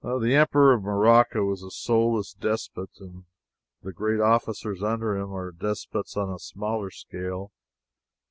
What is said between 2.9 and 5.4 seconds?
and the great officers under him